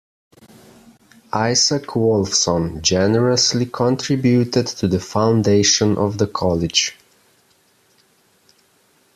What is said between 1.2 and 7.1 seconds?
Isaac Wolfson generously contributed to the foundation of the college.